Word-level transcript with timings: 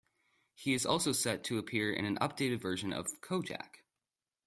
He 0.55 0.73
is 0.73 0.83
also 0.87 1.11
set 1.11 1.43
to 1.43 1.59
appear 1.59 1.93
in 1.93 2.05
an 2.05 2.17
updated 2.17 2.59
version 2.59 2.91
of 2.91 3.05
"Kojak". 3.21 3.83